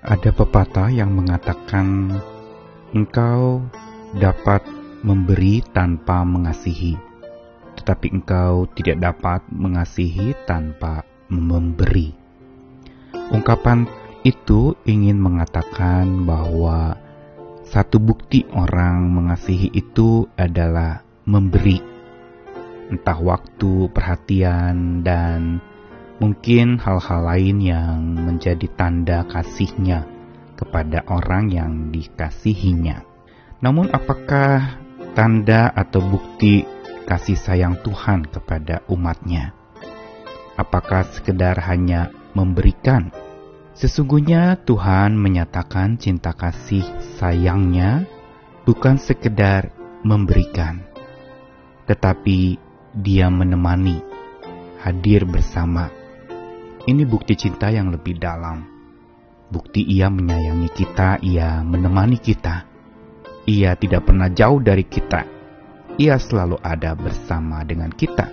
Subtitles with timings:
[0.00, 2.08] Ada pepatah yang mengatakan,
[2.96, 3.60] "Engkau
[4.16, 4.64] dapat
[5.04, 6.96] memberi tanpa mengasihi,
[7.76, 12.16] tetapi engkau tidak dapat mengasihi tanpa memberi."
[13.28, 13.84] Ungkapan
[14.24, 16.96] itu ingin mengatakan bahwa
[17.68, 21.76] satu bukti orang mengasihi itu adalah memberi,
[22.88, 25.60] entah waktu, perhatian, dan
[26.20, 30.04] mungkin hal-hal lain yang menjadi tanda kasihnya
[30.54, 33.00] kepada orang yang dikasihinya.
[33.64, 34.76] Namun apakah
[35.16, 36.68] tanda atau bukti
[37.08, 39.56] kasih sayang Tuhan kepada umatnya?
[40.60, 43.08] Apakah sekedar hanya memberikan?
[43.72, 46.84] Sesungguhnya Tuhan menyatakan cinta kasih
[47.16, 48.04] sayangnya
[48.68, 49.72] bukan sekedar
[50.04, 50.84] memberikan,
[51.88, 52.60] tetapi
[52.92, 54.04] dia menemani,
[54.84, 55.88] hadir bersama,
[56.90, 58.66] ini bukti cinta yang lebih dalam.
[59.50, 62.66] Bukti ia menyayangi kita, ia menemani kita.
[63.46, 65.26] Ia tidak pernah jauh dari kita.
[65.98, 68.30] Ia selalu ada bersama dengan kita.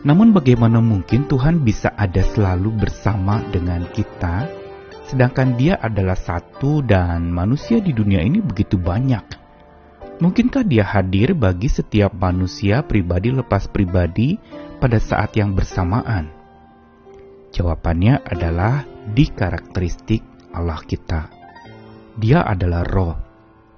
[0.00, 4.48] Namun bagaimana mungkin Tuhan bisa ada selalu bersama dengan kita,
[5.12, 9.36] sedangkan dia adalah satu dan manusia di dunia ini begitu banyak.
[10.20, 14.36] Mungkinkah dia hadir bagi setiap manusia pribadi lepas pribadi
[14.76, 16.39] pada saat yang bersamaan?
[17.50, 20.22] Jawabannya adalah di karakteristik
[20.54, 21.30] Allah kita.
[22.18, 23.16] Dia adalah roh.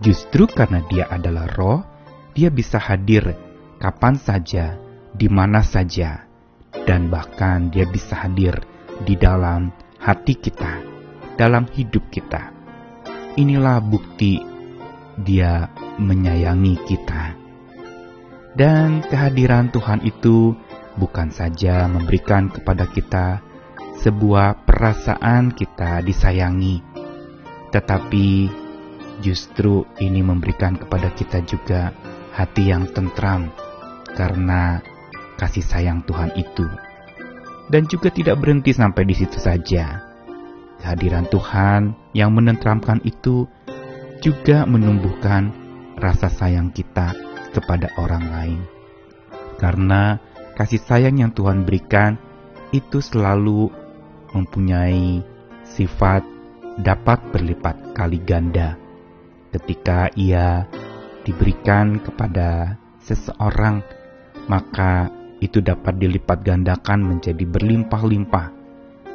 [0.00, 1.84] Justru karena dia adalah roh,
[2.32, 3.36] dia bisa hadir
[3.78, 4.80] kapan saja,
[5.12, 6.24] di mana saja,
[6.88, 8.56] dan bahkan dia bisa hadir
[9.04, 9.68] di dalam
[10.00, 10.80] hati kita,
[11.36, 12.52] dalam hidup kita.
[13.36, 14.40] Inilah bukti
[15.20, 15.68] dia
[16.00, 17.36] menyayangi kita.
[18.56, 20.56] Dan kehadiran Tuhan itu
[20.98, 23.49] bukan saja memberikan kepada kita
[24.00, 26.80] sebuah perasaan kita disayangi,
[27.68, 28.48] tetapi
[29.20, 31.92] justru ini memberikan kepada kita juga
[32.32, 33.52] hati yang tentram
[34.16, 34.80] karena
[35.36, 36.64] kasih sayang Tuhan itu.
[37.70, 40.02] Dan juga tidak berhenti sampai di situ saja.
[40.82, 43.46] Kehadiran Tuhan yang menentramkan itu
[44.18, 45.54] juga menumbuhkan
[46.00, 47.14] rasa sayang kita
[47.54, 48.60] kepada orang lain.
[49.60, 50.18] Karena
[50.58, 52.18] kasih sayang yang Tuhan berikan
[52.74, 53.70] itu selalu
[54.34, 55.22] mempunyai
[55.64, 56.22] sifat
[56.80, 58.78] dapat berlipat kali ganda.
[59.50, 60.66] Ketika ia
[61.26, 63.82] diberikan kepada seseorang
[64.46, 68.52] maka itu dapat dilipat gandakan menjadi berlimpah-limpah.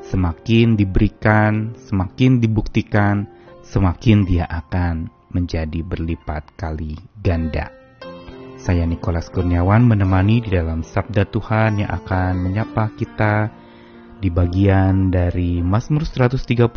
[0.00, 3.28] Semakin diberikan semakin dibuktikan
[3.62, 7.70] semakin dia akan menjadi berlipat kali ganda.
[8.60, 13.48] Saya Nikolas Kurniawan menemani di dalam Sabda Tuhan yang akan menyapa kita
[14.20, 16.68] di bagian dari Mazmur 139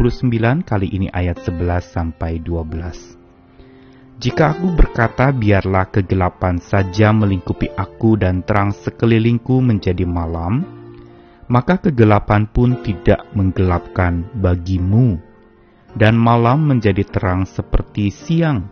[0.64, 3.20] kali ini ayat 11 sampai 12.
[4.24, 10.64] Jika aku berkata biarlah kegelapan saja melingkupi aku dan terang sekelilingku menjadi malam,
[11.52, 15.20] maka kegelapan pun tidak menggelapkan bagimu,
[16.00, 18.72] dan malam menjadi terang seperti siang,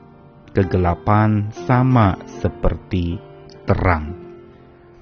[0.56, 3.20] kegelapan sama seperti
[3.68, 4.16] terang.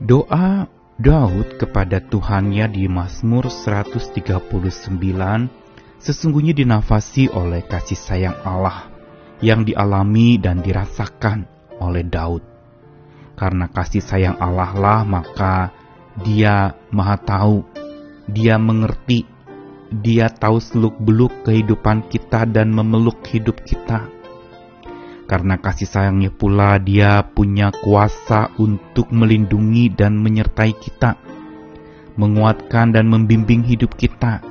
[0.01, 4.51] Doa Daud kepada Tuhannya di Mazmur 139
[5.95, 8.91] sesungguhnya dinafasi oleh kasih sayang Allah
[9.39, 11.47] yang dialami dan dirasakan
[11.79, 12.43] oleh Daud.
[13.39, 15.71] Karena kasih sayang Allah lah maka
[16.19, 17.63] dia maha tahu,
[18.27, 19.23] dia mengerti,
[19.87, 24.18] dia tahu seluk-beluk kehidupan kita dan memeluk hidup kita
[25.29, 31.21] karena kasih sayangnya pula dia punya kuasa untuk melindungi dan menyertai kita,
[32.17, 34.41] menguatkan dan membimbing hidup kita.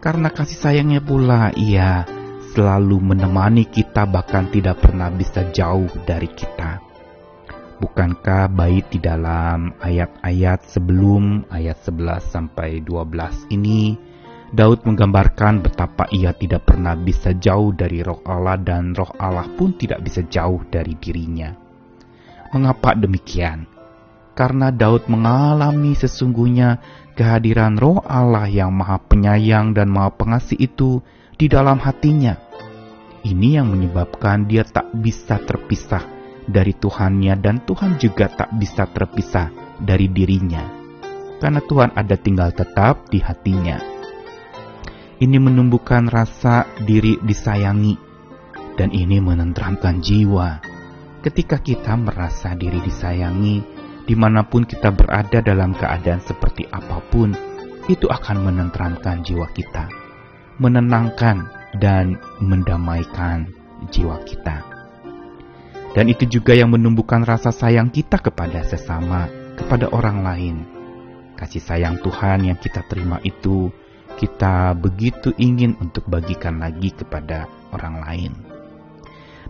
[0.00, 2.08] Karena kasih sayangnya pula ia
[2.56, 6.80] selalu menemani kita bahkan tidak pernah bisa jauh dari kita.
[7.76, 14.11] Bukankah bait di dalam ayat-ayat sebelum ayat 11 sampai 12 ini
[14.52, 19.72] Daud menggambarkan betapa ia tidak pernah bisa jauh dari roh Allah dan roh Allah pun
[19.72, 21.56] tidak bisa jauh dari dirinya.
[22.52, 23.64] Mengapa demikian?
[24.36, 26.84] Karena Daud mengalami sesungguhnya
[27.16, 31.00] kehadiran roh Allah yang maha penyayang dan maha pengasih itu
[31.40, 32.36] di dalam hatinya.
[33.24, 36.04] Ini yang menyebabkan dia tak bisa terpisah
[36.44, 39.48] dari Tuhannya dan Tuhan juga tak bisa terpisah
[39.80, 40.68] dari dirinya.
[41.40, 43.91] Karena Tuhan ada tinggal tetap di hatinya
[45.22, 47.94] ini menumbuhkan rasa diri disayangi,
[48.74, 50.58] dan ini menenteramkan jiwa.
[51.22, 53.62] Ketika kita merasa diri disayangi,
[54.02, 57.30] di mana pun kita berada dalam keadaan seperti apa pun,
[57.86, 59.86] itu akan menenteramkan jiwa kita,
[60.58, 61.46] menenangkan
[61.78, 63.46] dan mendamaikan
[63.94, 64.66] jiwa kita.
[65.94, 70.56] Dan itu juga yang menumbuhkan rasa sayang kita kepada sesama, kepada orang lain.
[71.38, 73.70] Kasih sayang Tuhan yang kita terima itu,
[74.16, 78.32] kita begitu ingin untuk bagikan lagi kepada orang lain.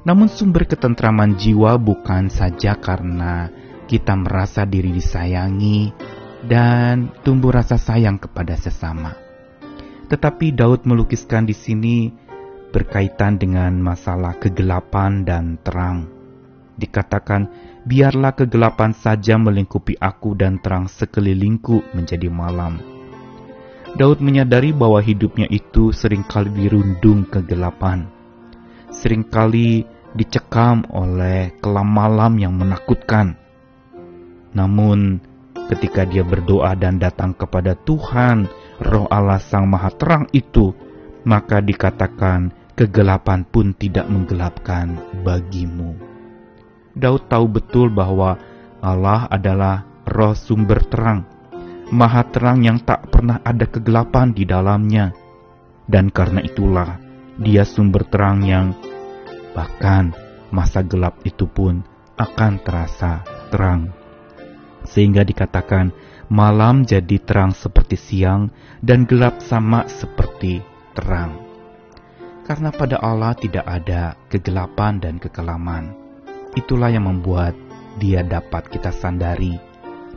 [0.02, 3.46] Namun sumber ketentraman jiwa bukan saja karena
[3.86, 5.94] kita merasa diri disayangi
[6.42, 9.14] dan tumbuh rasa sayang kepada sesama.
[10.10, 12.10] Tetapi Daud melukiskan di sini
[12.74, 16.10] berkaitan dengan masalah kegelapan dan terang.
[16.74, 17.46] Dikatakan,
[17.86, 22.91] biarlah kegelapan saja melingkupi aku dan terang sekelilingku menjadi malam.
[23.92, 28.22] Daud menyadari bahwa hidupnya itu sering kali dirundung kegelapan
[28.92, 33.34] sering kali dicekam oleh kelam malam yang menakutkan.
[34.52, 35.16] Namun,
[35.72, 38.46] ketika dia berdoa dan datang kepada Tuhan,
[38.84, 40.76] Roh Allah Sang Maha Terang itu,
[41.24, 45.96] maka dikatakan kegelapan pun tidak menggelapkan bagimu.
[46.92, 48.36] Daud tahu betul bahwa
[48.84, 51.24] Allah adalah roh sumber terang,
[51.92, 55.12] maha terang yang tak pernah ada kegelapan di dalamnya.
[55.84, 56.96] Dan karena itulah
[57.36, 58.72] dia sumber terang yang
[59.52, 60.16] bahkan
[60.48, 61.84] masa gelap itu pun
[62.16, 63.20] akan terasa
[63.52, 63.92] terang.
[64.88, 65.92] Sehingga dikatakan
[66.32, 68.48] malam jadi terang seperti siang
[68.80, 70.64] dan gelap sama seperti
[70.96, 71.36] terang.
[72.42, 75.94] Karena pada Allah tidak ada kegelapan dan kekelaman.
[76.56, 77.54] Itulah yang membuat
[78.00, 79.56] dia dapat kita sandari,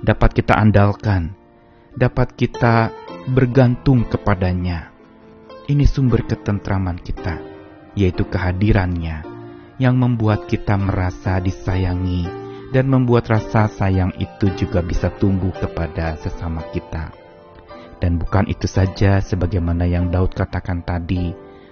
[0.01, 1.44] dapat kita andalkan,
[1.95, 2.91] dapat kita
[3.31, 4.91] bergantung kepadanya.
[5.65, 7.39] Ini sumber ketentraman kita,
[7.97, 9.25] yaitu kehadirannya
[9.81, 12.27] yang membuat kita merasa disayangi
[12.69, 17.15] dan membuat rasa sayang itu juga bisa tumbuh kepada sesama kita.
[18.03, 21.31] Dan bukan itu saja sebagaimana yang Daud katakan tadi,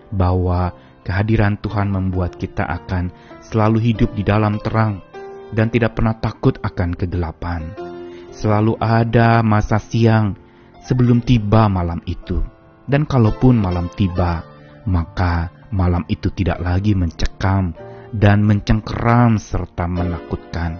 [0.09, 0.71] bahwa
[1.03, 3.11] kehadiran Tuhan membuat kita akan
[3.43, 5.03] selalu hidup di dalam terang
[5.51, 7.92] dan tidak pernah takut akan kegelapan.
[8.33, 10.33] Selalu ada masa siang
[10.81, 12.41] sebelum tiba malam itu.
[12.83, 14.43] Dan kalaupun malam tiba,
[14.89, 17.71] maka malam itu tidak lagi mencekam
[18.11, 20.77] dan mencengkeram serta menakutkan,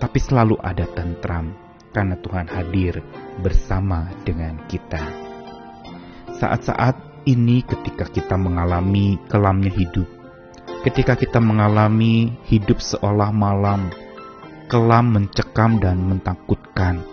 [0.00, 1.52] tapi selalu ada tentram
[1.92, 3.04] karena Tuhan hadir
[3.44, 5.04] bersama dengan kita.
[6.40, 10.08] Saat-saat ini ketika kita mengalami kelamnya hidup,
[10.82, 13.92] ketika kita mengalami hidup seolah malam,
[14.72, 17.04] kelam mencekam dan mentakutkan,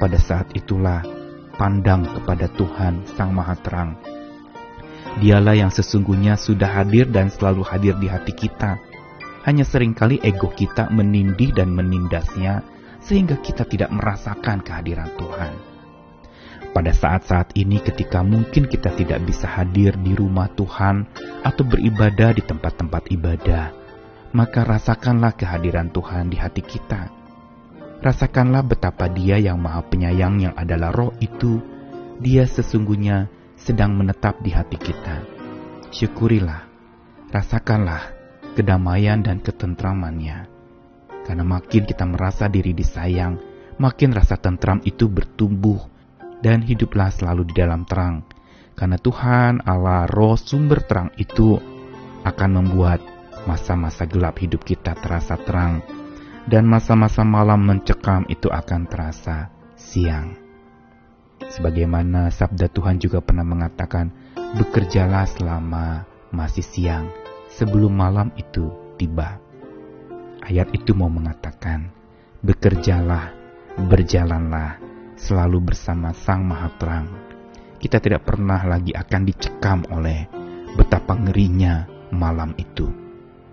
[0.00, 1.04] pada saat itulah
[1.60, 3.92] pandang kepada Tuhan Sang Maha Terang.
[5.20, 8.80] Dialah yang sesungguhnya sudah hadir dan selalu hadir di hati kita.
[9.44, 12.64] Hanya sering kali ego kita menindih dan menindasnya
[13.04, 15.52] sehingga kita tidak merasakan kehadiran Tuhan.
[16.72, 21.04] Pada saat-saat ini ketika mungkin kita tidak bisa hadir di rumah Tuhan
[21.44, 23.77] atau beribadah di tempat-tempat ibadah,
[24.32, 27.18] maka rasakanlah kehadiran Tuhan di hati kita
[27.98, 31.58] Rasakanlah betapa Dia yang Maha Penyayang yang adalah Roh itu,
[32.22, 33.26] Dia sesungguhnya
[33.58, 35.26] sedang menetap di hati kita.
[35.90, 36.62] Syukurilah,
[37.34, 38.14] rasakanlah
[38.54, 40.46] kedamaian dan ketentramannya.
[41.26, 43.34] Karena makin kita merasa diri disayang,
[43.82, 45.82] makin rasa tentram itu bertumbuh
[46.38, 48.22] dan hiduplah selalu di dalam terang.
[48.78, 51.58] Karena Tuhan Allah Roh sumber terang itu
[52.22, 53.02] akan membuat
[53.48, 55.80] masa-masa gelap hidup kita terasa terang
[56.44, 60.36] dan masa-masa malam mencekam itu akan terasa siang.
[61.48, 67.08] Sebagaimana sabda Tuhan juga pernah mengatakan, bekerjalah selama masih siang
[67.48, 68.68] sebelum malam itu
[69.00, 69.40] tiba.
[70.44, 71.88] Ayat itu mau mengatakan,
[72.44, 73.32] bekerjalah,
[73.88, 74.76] berjalanlah,
[75.16, 77.06] selalu bersama Sang Maha Terang.
[77.80, 80.26] Kita tidak pernah lagi akan dicekam oleh
[80.76, 83.07] betapa ngerinya malam itu.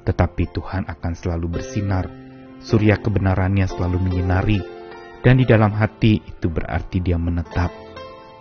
[0.06, 2.26] Tetapi Tuhan akan selalu bersinar
[2.66, 4.60] surya kebenarannya selalu menyinari,
[5.22, 7.70] dan di dalam hati itu berarti dia menetap.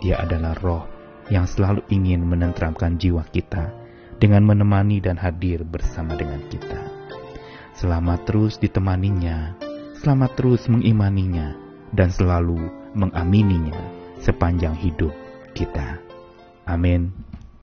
[0.01, 0.83] Dia adalah roh
[1.33, 3.73] yang selalu ingin menenteramkan jiwa kita
[4.21, 6.81] dengan menemani dan hadir bersama dengan kita.
[7.77, 9.57] Selamat terus ditemaninya,
[9.99, 11.53] selamat terus mengimaninya,
[11.93, 12.57] dan selalu
[12.97, 13.75] mengamininya
[14.21, 15.11] sepanjang hidup
[15.53, 15.99] kita.
[16.65, 17.34] Amin.